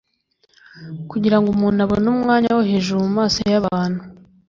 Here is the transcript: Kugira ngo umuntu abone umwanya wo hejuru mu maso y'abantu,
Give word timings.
Kugira 1.09 1.37
ngo 1.39 1.47
umuntu 1.55 1.79
abone 1.85 2.07
umwanya 2.15 2.49
wo 2.55 2.63
hejuru 2.71 2.99
mu 3.05 3.11
maso 3.19 3.39
y'abantu, 3.51 4.01